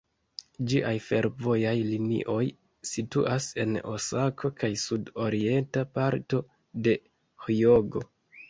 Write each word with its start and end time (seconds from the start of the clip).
Ĝiaj 0.69 0.93
fervojaj 1.07 1.73
linioj 1.89 2.39
situas 2.93 3.51
en 3.65 3.77
Osako 3.91 4.53
kaj 4.63 4.73
sud-orienta 4.87 5.87
parto 5.99 6.41
de 6.89 6.97
Hjogo. 7.47 8.05